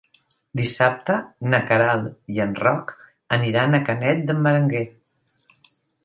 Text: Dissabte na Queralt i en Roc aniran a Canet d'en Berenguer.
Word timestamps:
Dissabte 0.59 1.17
na 1.53 1.59
Queralt 1.71 2.07
i 2.37 2.41
en 2.45 2.55
Roc 2.63 2.93
aniran 3.37 3.79
a 3.79 3.81
Canet 3.91 4.23
d'en 4.31 4.41
Berenguer. 4.47 4.83